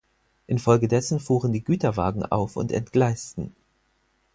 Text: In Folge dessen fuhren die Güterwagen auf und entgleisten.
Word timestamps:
In 0.47 0.57
Folge 0.57 0.87
dessen 0.87 1.19
fuhren 1.19 1.53
die 1.53 1.63
Güterwagen 1.63 2.25
auf 2.25 2.57
und 2.57 2.71
entgleisten. 2.71 3.55